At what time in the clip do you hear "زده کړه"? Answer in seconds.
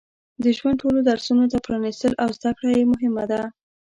2.37-2.69